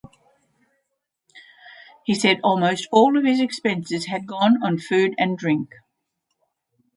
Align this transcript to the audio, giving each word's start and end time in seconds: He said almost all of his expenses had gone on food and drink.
He 2.05 2.15
said 2.15 2.39
almost 2.43 2.87
all 2.91 3.19
of 3.19 3.23
his 3.23 3.39
expenses 3.39 4.07
had 4.07 4.25
gone 4.25 4.57
on 4.63 4.79
food 4.79 5.13
and 5.19 5.37
drink. 5.37 5.75